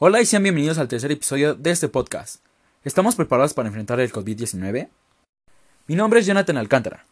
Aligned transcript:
Hola 0.00 0.20
y 0.20 0.26
sean 0.26 0.44
bienvenidos 0.44 0.78
al 0.78 0.86
tercer 0.86 1.10
episodio 1.10 1.56
de 1.56 1.72
este 1.72 1.88
podcast. 1.88 2.36
¿Estamos 2.84 3.16
preparados 3.16 3.52
para 3.52 3.66
enfrentar 3.66 3.98
el 3.98 4.12
COVID-19? 4.12 4.88
Mi 5.88 5.96
nombre 5.96 6.20
es 6.20 6.26
Jonathan 6.26 6.56
Alcántara, 6.56 7.04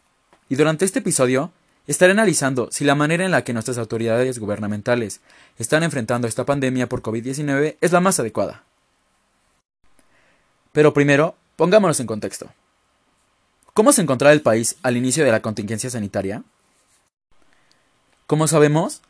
y 0.47 0.55
durante 0.55 0.85
este 0.85 0.99
episodio 0.99 1.51
estaré 1.85 2.13
analizando 2.13 2.69
si 2.71 2.85
la 2.85 2.95
manera 2.95 3.25
en 3.25 3.31
la 3.31 3.43
que 3.43 3.51
nuestras 3.51 3.77
autoridades 3.77 4.39
gubernamentales 4.39 5.19
están 5.57 5.83
enfrentando 5.83 6.29
esta 6.29 6.45
pandemia 6.45 6.87
por 6.87 7.01
COVID-19 7.01 7.75
es 7.81 7.91
la 7.91 7.99
más 7.99 8.21
adecuada. 8.21 8.63
Pero 10.71 10.93
primero, 10.93 11.35
pongámonos 11.57 11.99
en 11.99 12.07
contexto. 12.07 12.53
¿Cómo 13.73 13.91
se 13.91 14.01
encontraba 14.01 14.31
el 14.31 14.41
país 14.41 14.77
al 14.81 14.95
inicio 14.95 15.25
de 15.25 15.33
la 15.33 15.41
contingencia 15.41 15.89
sanitaria? 15.89 16.41
Como 18.27 18.47
sabemos, 18.47 19.01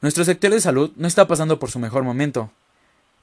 nuestro 0.00 0.24
sector 0.24 0.52
de 0.52 0.60
salud 0.62 0.92
no 0.96 1.06
está 1.06 1.28
pasando 1.28 1.58
por 1.58 1.70
su 1.70 1.78
mejor 1.78 2.02
momento, 2.02 2.50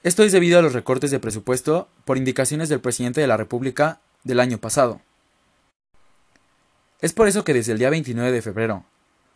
esto 0.02 0.22
es 0.22 0.32
debido 0.32 0.58
a 0.58 0.62
los 0.62 0.74
recortes 0.74 1.10
de 1.10 1.18
presupuesto 1.18 1.88
por 2.04 2.18
indicaciones 2.18 2.68
del 2.68 2.80
presidente 2.80 3.20
de 3.20 3.26
la 3.26 3.36
República 3.36 4.00
del 4.22 4.38
año 4.38 4.58
pasado. 4.58 5.00
Es 7.00 7.12
por 7.12 7.26
eso 7.26 7.44
que 7.44 7.54
desde 7.54 7.72
el 7.72 7.78
día 7.78 7.90
29 7.90 8.30
de 8.30 8.42
febrero, 8.42 8.84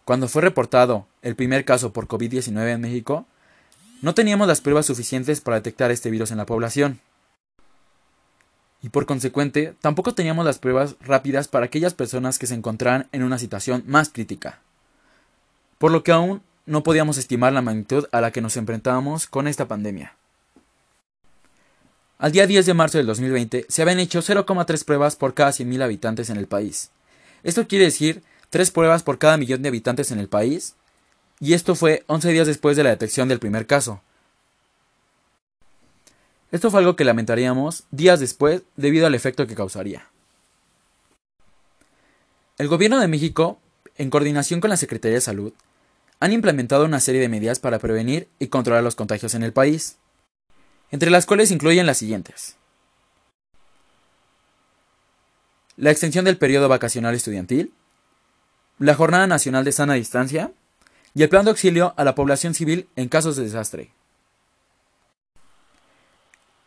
cuando 0.04 0.28
fue 0.28 0.42
reportado 0.42 1.06
el 1.22 1.36
primer 1.36 1.64
caso 1.64 1.92
por 1.92 2.06
COVID-19 2.06 2.72
en 2.72 2.80
México, 2.80 3.26
no 4.02 4.14
teníamos 4.14 4.48
las 4.48 4.60
pruebas 4.60 4.86
suficientes 4.86 5.40
para 5.40 5.56
detectar 5.56 5.90
este 5.90 6.10
virus 6.10 6.30
en 6.30 6.38
la 6.38 6.46
población. 6.46 7.00
Y 8.82 8.88
por 8.88 9.06
consecuente, 9.06 9.74
tampoco 9.80 10.14
teníamos 10.14 10.44
las 10.44 10.58
pruebas 10.58 10.96
rápidas 11.00 11.46
para 11.46 11.66
aquellas 11.66 11.94
personas 11.94 12.38
que 12.38 12.48
se 12.48 12.54
encontraran 12.54 13.08
en 13.12 13.22
una 13.22 13.38
situación 13.38 13.84
más 13.86 14.08
crítica. 14.08 14.60
Por 15.78 15.92
lo 15.92 16.02
que 16.02 16.10
aún 16.10 16.42
no 16.66 16.82
podíamos 16.82 17.16
estimar 17.16 17.52
la 17.52 17.62
magnitud 17.62 18.06
a 18.10 18.20
la 18.20 18.32
que 18.32 18.40
nos 18.40 18.56
enfrentábamos 18.56 19.26
con 19.26 19.46
esta 19.46 19.68
pandemia. 19.68 20.16
Al 22.22 22.30
día 22.30 22.46
10 22.46 22.66
de 22.66 22.74
marzo 22.74 22.98
del 22.98 23.08
2020 23.08 23.66
se 23.68 23.82
habían 23.82 23.98
hecho 23.98 24.20
0,3 24.22 24.84
pruebas 24.84 25.16
por 25.16 25.34
cada 25.34 25.50
100.000 25.50 25.82
habitantes 25.82 26.30
en 26.30 26.36
el 26.36 26.46
país. 26.46 26.92
Esto 27.42 27.66
quiere 27.66 27.86
decir 27.86 28.22
3 28.50 28.70
pruebas 28.70 29.02
por 29.02 29.18
cada 29.18 29.36
millón 29.36 29.60
de 29.60 29.70
habitantes 29.70 30.12
en 30.12 30.20
el 30.20 30.28
país, 30.28 30.76
y 31.40 31.54
esto 31.54 31.74
fue 31.74 32.04
11 32.06 32.30
días 32.30 32.46
después 32.46 32.76
de 32.76 32.84
la 32.84 32.90
detección 32.90 33.26
del 33.26 33.40
primer 33.40 33.66
caso. 33.66 34.02
Esto 36.52 36.70
fue 36.70 36.78
algo 36.78 36.94
que 36.94 37.02
lamentaríamos 37.02 37.86
días 37.90 38.20
después 38.20 38.62
debido 38.76 39.08
al 39.08 39.16
efecto 39.16 39.48
que 39.48 39.56
causaría. 39.56 40.06
El 42.56 42.68
Gobierno 42.68 43.00
de 43.00 43.08
México, 43.08 43.58
en 43.98 44.10
coordinación 44.10 44.60
con 44.60 44.70
la 44.70 44.76
Secretaría 44.76 45.16
de 45.16 45.22
Salud, 45.22 45.52
han 46.20 46.30
implementado 46.30 46.84
una 46.84 47.00
serie 47.00 47.20
de 47.20 47.28
medidas 47.28 47.58
para 47.58 47.80
prevenir 47.80 48.28
y 48.38 48.46
controlar 48.46 48.84
los 48.84 48.94
contagios 48.94 49.34
en 49.34 49.42
el 49.42 49.52
país 49.52 49.96
entre 50.92 51.10
las 51.10 51.26
cuales 51.26 51.50
incluyen 51.50 51.86
las 51.86 51.98
siguientes. 51.98 52.56
La 55.76 55.90
extensión 55.90 56.24
del 56.24 56.38
periodo 56.38 56.68
vacacional 56.68 57.14
estudiantil, 57.14 57.72
la 58.78 58.94
Jornada 58.94 59.26
Nacional 59.26 59.64
de 59.64 59.72
Sana 59.72 59.94
Distancia 59.94 60.52
y 61.14 61.22
el 61.22 61.28
plan 61.28 61.44
de 61.44 61.50
auxilio 61.50 61.94
a 61.96 62.04
la 62.04 62.14
población 62.14 62.54
civil 62.54 62.88
en 62.94 63.08
casos 63.08 63.36
de 63.36 63.44
desastre. 63.44 63.90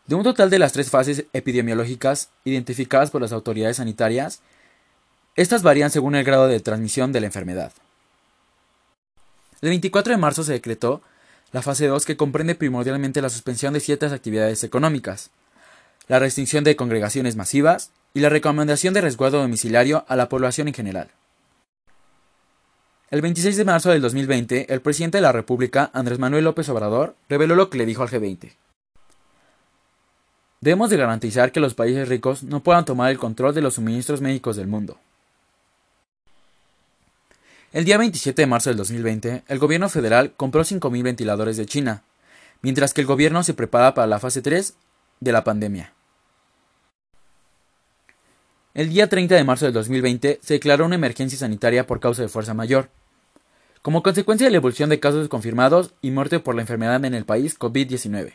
De 0.06 0.14
un 0.14 0.22
total 0.22 0.50
de 0.50 0.58
las 0.58 0.72
tres 0.72 0.90
fases 0.90 1.24
epidemiológicas 1.32 2.30
identificadas 2.44 3.10
por 3.10 3.20
las 3.22 3.32
autoridades 3.32 3.78
sanitarias, 3.78 4.40
estas 5.36 5.62
varían 5.62 5.90
según 5.90 6.14
el 6.14 6.24
grado 6.24 6.48
de 6.48 6.60
transmisión 6.60 7.12
de 7.12 7.20
la 7.20 7.26
enfermedad. 7.26 7.72
El 9.60 9.70
24 9.70 10.12
de 10.12 10.18
marzo 10.18 10.42
se 10.42 10.52
decretó 10.52 11.02
la 11.56 11.62
fase 11.62 11.86
2 11.86 12.04
que 12.04 12.18
comprende 12.18 12.54
primordialmente 12.54 13.22
la 13.22 13.30
suspensión 13.30 13.72
de 13.72 13.80
ciertas 13.80 14.12
actividades 14.12 14.62
económicas, 14.62 15.30
la 16.06 16.18
restricción 16.18 16.64
de 16.64 16.76
congregaciones 16.76 17.34
masivas 17.34 17.92
y 18.12 18.20
la 18.20 18.28
recomendación 18.28 18.92
de 18.92 19.00
resguardo 19.00 19.40
domiciliario 19.40 20.04
a 20.06 20.16
la 20.16 20.28
población 20.28 20.68
en 20.68 20.74
general. 20.74 21.08
El 23.10 23.22
26 23.22 23.56
de 23.56 23.64
marzo 23.64 23.88
del 23.88 24.02
2020, 24.02 24.70
el 24.70 24.82
presidente 24.82 25.16
de 25.16 25.22
la 25.22 25.32
República, 25.32 25.90
Andrés 25.94 26.18
Manuel 26.18 26.44
López 26.44 26.68
Obrador, 26.68 27.16
reveló 27.26 27.54
lo 27.54 27.70
que 27.70 27.78
le 27.78 27.86
dijo 27.86 28.02
al 28.02 28.10
G20. 28.10 28.52
Debemos 30.60 30.90
de 30.90 30.98
garantizar 30.98 31.52
que 31.52 31.60
los 31.60 31.72
países 31.72 32.06
ricos 32.06 32.42
no 32.42 32.62
puedan 32.62 32.84
tomar 32.84 33.10
el 33.10 33.18
control 33.18 33.54
de 33.54 33.62
los 33.62 33.76
suministros 33.76 34.20
médicos 34.20 34.56
del 34.56 34.66
mundo. 34.66 34.98
El 37.76 37.84
día 37.84 37.98
27 37.98 38.40
de 38.40 38.46
marzo 38.46 38.70
del 38.70 38.78
2020, 38.78 39.42
el 39.46 39.58
gobierno 39.58 39.90
federal 39.90 40.32
compró 40.34 40.62
5.000 40.62 41.02
ventiladores 41.02 41.58
de 41.58 41.66
China, 41.66 42.04
mientras 42.62 42.94
que 42.94 43.02
el 43.02 43.06
gobierno 43.06 43.42
se 43.42 43.52
prepara 43.52 43.92
para 43.92 44.06
la 44.06 44.18
fase 44.18 44.40
3 44.40 44.74
de 45.20 45.32
la 45.32 45.44
pandemia. 45.44 45.92
El 48.72 48.88
día 48.88 49.10
30 49.10 49.34
de 49.34 49.44
marzo 49.44 49.66
del 49.66 49.74
2020 49.74 50.40
se 50.42 50.54
declaró 50.54 50.86
una 50.86 50.94
emergencia 50.94 51.38
sanitaria 51.38 51.86
por 51.86 52.00
causa 52.00 52.22
de 52.22 52.30
fuerza 52.30 52.54
mayor, 52.54 52.88
como 53.82 54.02
consecuencia 54.02 54.46
de 54.46 54.52
la 54.52 54.56
evolución 54.56 54.88
de 54.88 54.98
casos 54.98 55.28
confirmados 55.28 55.92
y 56.00 56.12
muerte 56.12 56.40
por 56.40 56.54
la 56.54 56.62
enfermedad 56.62 57.04
en 57.04 57.12
el 57.12 57.26
país 57.26 57.58
COVID-19, 57.58 58.32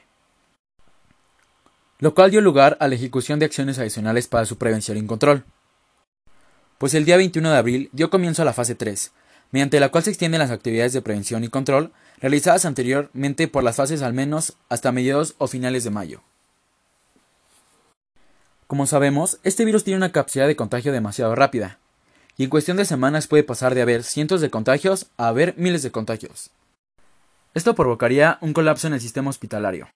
lo 1.98 2.14
cual 2.14 2.30
dio 2.30 2.42
lugar 2.42 2.78
a 2.80 2.88
la 2.88 2.94
ejecución 2.94 3.40
de 3.40 3.46
acciones 3.46 3.80
adicionales 3.80 4.28
para 4.28 4.46
su 4.46 4.60
prevención 4.60 5.00
y 5.00 5.08
control. 5.08 5.46
Pues 6.78 6.94
el 6.94 7.06
día 7.06 7.18
21 7.18 7.50
de 7.50 7.58
abril 7.58 7.90
dio 7.92 8.12
comienzo 8.12 8.44
a 8.44 8.46
la 8.46 8.54
fase 8.54 8.76
3, 8.76 9.12
mediante 9.52 9.80
la 9.80 9.90
cual 9.90 10.04
se 10.04 10.10
extienden 10.10 10.40
las 10.40 10.52
actividades 10.52 10.94
de 10.94 11.02
prevención 11.02 11.44
y 11.44 11.50
control 11.50 11.92
realizadas 12.20 12.66
anteriormente 12.66 13.48
por 13.48 13.64
las 13.64 13.76
fases 13.76 14.02
al 14.02 14.14
menos 14.14 14.54
hasta 14.70 14.92
mediados 14.92 15.36
o 15.38 15.48
finales 15.48 15.84
de 15.84 15.90
mayo. 15.90 16.22
Como 18.68 18.88
sabemos, 18.88 19.40
este 19.44 19.66
virus 19.66 19.84
tiene 19.84 19.98
una 19.98 20.12
capacidad 20.12 20.48
de 20.48 20.56
contagio 20.56 20.94
demasiado 20.94 21.36
rápida, 21.36 21.80
y 22.38 22.46
en 22.46 22.50
cuestión 22.50 22.78
de 22.78 22.86
semanas 22.86 23.28
puede 23.28 23.44
pasar 23.44 23.76
de 23.76 23.82
haber 23.82 24.04
cientos 24.04 24.40
de 24.40 24.50
contagios 24.50 25.08
a 25.18 25.28
haber 25.28 25.54
miles 25.58 25.84
de 25.84 25.92
contagios. 25.92 26.52
Esto 27.54 27.76
provocaría 27.76 28.38
un 28.40 28.54
colapso 28.54 28.88
en 28.88 28.94
el 28.94 29.02
sistema 29.02 29.30
hospitalario, 29.30 29.90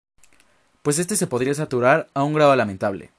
pues 0.81 0.99
este 0.99 1.15
se 1.15 1.27
podría 1.27 1.53
saturar 1.53 2.09
a 2.13 2.23
un 2.23 2.33
grado 2.33 2.53
lamentable. 2.55 3.11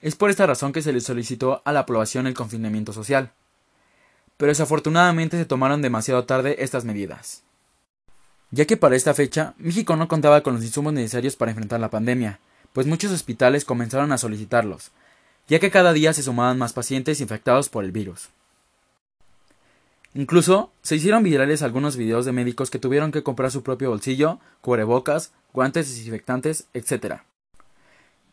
Es 0.00 0.16
por 0.16 0.28
esta 0.28 0.46
razón 0.46 0.72
que 0.72 0.82
se 0.82 0.92
le 0.92 1.00
solicitó 1.00 1.62
a 1.64 1.72
la 1.72 1.86
población 1.86 2.26
el 2.26 2.34
confinamiento 2.34 2.92
social 2.92 3.30
pero 4.36 4.50
desafortunadamente 4.50 5.36
se 5.36 5.44
tomaron 5.44 5.82
demasiado 5.82 6.24
tarde 6.24 6.56
estas 6.58 6.84
medidas. 6.84 7.42
Ya 8.50 8.66
que 8.66 8.76
para 8.76 8.96
esta 8.96 9.14
fecha, 9.14 9.54
México 9.58 9.96
no 9.96 10.08
contaba 10.08 10.42
con 10.42 10.54
los 10.54 10.64
insumos 10.64 10.92
necesarios 10.92 11.36
para 11.36 11.50
enfrentar 11.50 11.80
la 11.80 11.90
pandemia, 11.90 12.38
pues 12.72 12.86
muchos 12.86 13.12
hospitales 13.12 13.64
comenzaron 13.64 14.12
a 14.12 14.18
solicitarlos, 14.18 14.90
ya 15.48 15.58
que 15.58 15.70
cada 15.70 15.92
día 15.92 16.12
se 16.12 16.22
sumaban 16.22 16.58
más 16.58 16.72
pacientes 16.72 17.20
infectados 17.20 17.68
por 17.68 17.84
el 17.84 17.92
virus. 17.92 18.28
Incluso 20.14 20.70
se 20.82 20.94
hicieron 20.94 21.24
virales 21.24 21.62
algunos 21.62 21.96
videos 21.96 22.24
de 22.24 22.32
médicos 22.32 22.70
que 22.70 22.78
tuvieron 22.78 23.10
que 23.10 23.24
comprar 23.24 23.50
su 23.50 23.64
propio 23.64 23.90
bolsillo, 23.90 24.38
cubrebocas, 24.60 25.32
guantes 25.52 25.88
desinfectantes, 25.88 26.66
etc. 26.72 27.22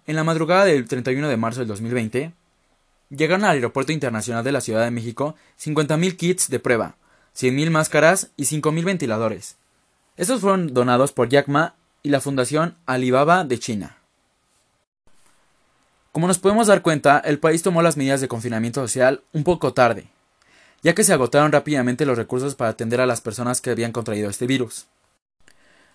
En 0.05 0.15
la 0.15 0.23
madrugada 0.23 0.65
del 0.65 0.87
31 0.87 1.27
de 1.27 1.37
marzo 1.37 1.61
del 1.61 1.67
2020, 1.67 2.33
Llegaron 3.15 3.43
al 3.43 3.51
Aeropuerto 3.51 3.91
Internacional 3.91 4.43
de 4.43 4.53
la 4.53 4.61
Ciudad 4.61 4.85
de 4.85 4.91
México 4.91 5.35
50.000 5.61 6.15
kits 6.15 6.49
de 6.49 6.59
prueba, 6.59 6.95
100.000 7.35 7.69
máscaras 7.69 8.29
y 8.37 8.43
5.000 8.43 8.85
ventiladores. 8.85 9.57
Estos 10.15 10.39
fueron 10.39 10.73
donados 10.73 11.11
por 11.11 11.27
Jack 11.27 11.49
Ma 11.49 11.75
y 12.03 12.09
la 12.09 12.21
Fundación 12.21 12.77
Alibaba 12.85 13.43
de 13.43 13.59
China. 13.59 13.97
Como 16.13 16.27
nos 16.27 16.39
podemos 16.39 16.67
dar 16.67 16.81
cuenta, 16.81 17.19
el 17.19 17.39
país 17.39 17.63
tomó 17.63 17.81
las 17.81 17.97
medidas 17.97 18.21
de 18.21 18.27
confinamiento 18.29 18.81
social 18.81 19.21
un 19.33 19.43
poco 19.43 19.73
tarde, 19.73 20.07
ya 20.81 20.93
que 20.93 21.03
se 21.03 21.13
agotaron 21.13 21.51
rápidamente 21.51 22.05
los 22.05 22.17
recursos 22.17 22.55
para 22.55 22.71
atender 22.71 23.01
a 23.01 23.05
las 23.05 23.19
personas 23.19 23.59
que 23.59 23.71
habían 23.71 23.91
contraído 23.91 24.29
este 24.29 24.47
virus. 24.47 24.87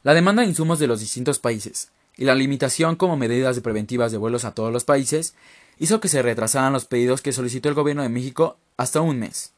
La 0.03 0.13
demanda 0.13 0.43
de 0.43 0.49
insumos 0.49 0.79
de 0.79 0.87
los 0.87 1.01
distintos 1.01 1.39
países 1.39 1.91
y 2.17 2.25
la 2.25 2.35
limitación 2.35 2.97
como 2.97 3.17
medidas 3.17 3.57
de 3.57 3.63
preventivas 3.63 4.13
de 4.13 4.19
vuelos 4.19 4.45
a 4.45 4.53
todos 4.53 4.73
los 4.73 4.85
países 4.85 5.35
hizo 5.79 6.01
que 6.01 6.09
se 6.09 6.23
retrasaran 6.23 6.73
los 6.73 6.87
pedidos 6.87 7.23
que 7.23 7.33
solicitó 7.33 7.69
el 7.69 7.75
gobierno 7.75 8.03
de 8.03 8.09
México 8.09 8.59
hasta 8.77 9.01
un 9.01 9.19
mes. 9.19 9.53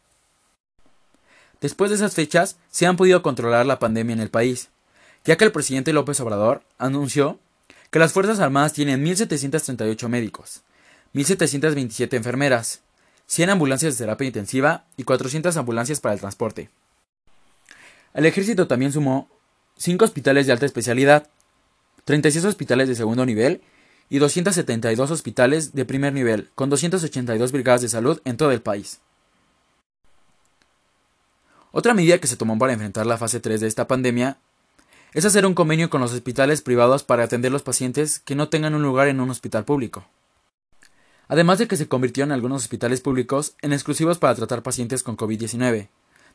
Después 1.61 1.91
de 1.91 1.97
esas 1.97 2.15
fechas, 2.15 2.57
se 2.71 2.87
han 2.87 2.97
podido 2.97 3.23
controlar 3.23 3.67
la 3.67 3.79
pandemia 3.79 4.15
en 4.15 4.21
el 4.21 4.31
país, 4.31 4.69
ya 5.25 5.37
que 5.37 5.45
el 5.45 5.53
presidente 5.53 5.93
López 5.93 6.21
Obrador 6.21 6.63
anunció 6.79 7.39
que 7.91 7.99
las 7.99 8.13
Fuerzas 8.13 8.39
Armadas 8.39 8.73
tienen 8.73 9.05
1.738 9.05 10.09
médicos, 10.09 10.63
1.727 11.15 12.15
enfermeras, 12.17 12.83
100 13.27 13.51
ambulancias 13.51 13.99
de 13.99 14.05
terapia 14.05 14.27
intensiva 14.27 14.85
y 14.97 15.05
400 15.05 15.57
ambulancias 15.57 16.01
para 16.01 16.15
el 16.15 16.21
transporte. 16.21 16.71
El 18.15 18.27
ejército 18.27 18.67
también 18.67 18.93
sumó 18.93 19.29
5 19.77 20.05
hospitales 20.05 20.47
de 20.47 20.53
alta 20.53 20.67
especialidad, 20.67 21.29
36 22.05 22.45
hospitales 22.45 22.89
de 22.89 22.95
segundo 22.95 23.27
nivel 23.27 23.63
y 24.11 24.19
272 24.19 25.11
hospitales 25.11 25.75
de 25.75 25.85
primer 25.85 26.13
nivel, 26.13 26.51
con 26.55 26.71
282 26.71 27.53
brigadas 27.53 27.83
de 27.83 27.89
salud 27.89 28.21
en 28.25 28.37
todo 28.37 28.53
el 28.53 28.63
país. 28.63 29.01
Otra 31.71 31.95
medida 31.95 32.19
que 32.19 32.27
se 32.27 32.37
tomó 32.37 32.59
para 32.59 32.73
enfrentar 32.73 33.07
la 33.07 33.19
fase 33.19 33.41
3 33.41 33.61
de 33.61 33.67
esta 33.67 33.87
pandemia 33.87 34.39
es 35.13 35.25
hacer 35.25 35.47
un 35.47 35.55
convenio 35.55 35.91
con 35.91 36.01
los 36.01 36.13
hospitales 36.13 36.63
privados 36.63 37.03
para 37.03 37.25
atender 37.25 37.53
los 37.53 37.63
pacientes 37.63 38.19
que 38.19 38.35
no 38.35 38.49
tengan 38.49 38.75
un 38.75 38.83
lugar 38.83 39.09
en 39.09 39.21
un 39.21 39.31
hospital 39.31 39.65
público. 39.65 40.07
Además 41.29 41.59
de 41.59 41.69
que 41.69 41.77
se 41.77 41.89
convirtieron 41.89 42.33
algunos 42.33 42.63
hospitales 42.63 43.01
públicos 43.03 43.55
en 43.61 43.73
exclusivos 43.73 44.19
para 44.19 44.35
tratar 44.35 44.63
pacientes 44.63 45.03
con 45.03 45.17
COVID-19, 45.17 45.89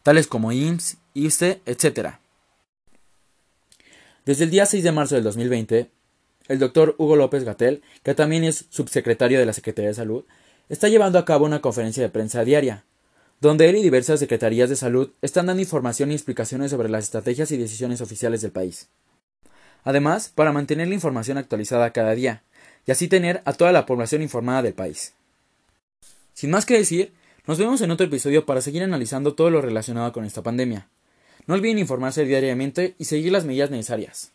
tales 0.03 0.27
como 0.27 0.51
IMSS, 0.51 0.97
ISTE, 1.15 1.61
etc. 1.65 2.15
Desde 4.25 4.43
el 4.43 4.51
día 4.51 4.67
6 4.67 4.83
de 4.83 4.91
marzo 4.91 5.15
del 5.15 5.23
2020, 5.23 5.89
el 6.47 6.59
doctor 6.59 6.95
Hugo 6.97 7.15
López 7.15 7.43
Gatel, 7.43 7.81
que 8.03 8.15
también 8.15 8.43
es 8.43 8.65
subsecretario 8.69 9.39
de 9.39 9.45
la 9.45 9.53
Secretaría 9.53 9.89
de 9.89 9.95
Salud, 9.95 10.25
está 10.69 10.89
llevando 10.89 11.19
a 11.19 11.25
cabo 11.25 11.45
una 11.45 11.61
conferencia 11.61 12.03
de 12.03 12.09
prensa 12.09 12.43
diaria, 12.43 12.83
donde 13.41 13.69
él 13.69 13.75
y 13.75 13.83
diversas 13.83 14.19
secretarías 14.19 14.69
de 14.69 14.75
salud 14.75 15.11
están 15.21 15.47
dando 15.47 15.61
información 15.61 16.11
y 16.11 16.15
explicaciones 16.15 16.71
sobre 16.71 16.89
las 16.89 17.03
estrategias 17.03 17.51
y 17.51 17.57
decisiones 17.57 18.01
oficiales 18.01 18.41
del 18.41 18.51
país. 18.51 18.87
Además, 19.83 20.31
para 20.33 20.53
mantener 20.53 20.87
la 20.87 20.93
información 20.93 21.37
actualizada 21.37 21.91
cada 21.91 22.15
día, 22.15 22.43
y 22.85 22.91
así 22.91 23.07
tener 23.07 23.41
a 23.45 23.53
toda 23.53 23.71
la 23.71 23.85
población 23.85 24.21
informada 24.21 24.61
del 24.61 24.73
país. 24.73 25.13
Sin 26.33 26.51
más 26.51 26.65
que 26.65 26.77
decir, 26.77 27.13
nos 27.45 27.57
vemos 27.57 27.81
en 27.81 27.91
otro 27.91 28.07
episodio 28.07 28.45
para 28.45 28.61
seguir 28.61 28.83
analizando 28.83 29.35
todo 29.35 29.49
lo 29.49 29.61
relacionado 29.61 30.11
con 30.11 30.25
esta 30.25 30.41
pandemia. 30.41 30.87
No 31.45 31.55
olviden 31.55 31.79
informarse 31.79 32.25
diariamente 32.25 32.95
y 32.97 33.05
seguir 33.05 33.31
las 33.31 33.45
medidas 33.45 33.69
necesarias. 33.69 34.31